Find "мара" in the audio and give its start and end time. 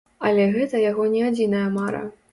1.77-2.05